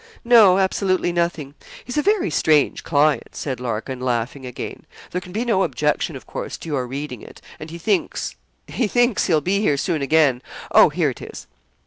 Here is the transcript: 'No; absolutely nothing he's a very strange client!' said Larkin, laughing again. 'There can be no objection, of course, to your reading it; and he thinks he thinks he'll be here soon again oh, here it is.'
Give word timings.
'No; 0.25 0.57
absolutely 0.57 1.11
nothing 1.11 1.53
he's 1.85 1.95
a 1.95 2.01
very 2.01 2.31
strange 2.31 2.83
client!' 2.83 3.35
said 3.35 3.59
Larkin, 3.59 3.99
laughing 3.99 4.47
again. 4.47 4.87
'There 5.11 5.21
can 5.21 5.31
be 5.31 5.45
no 5.45 5.61
objection, 5.61 6.15
of 6.15 6.25
course, 6.25 6.57
to 6.57 6.69
your 6.69 6.87
reading 6.87 7.21
it; 7.21 7.39
and 7.59 7.69
he 7.69 7.77
thinks 7.77 8.35
he 8.65 8.87
thinks 8.87 9.27
he'll 9.27 9.41
be 9.41 9.59
here 9.59 9.77
soon 9.77 10.01
again 10.01 10.41
oh, 10.71 10.89
here 10.89 11.11
it 11.11 11.21
is.' 11.21 11.45